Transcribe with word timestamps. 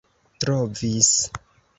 trovis 0.43 1.13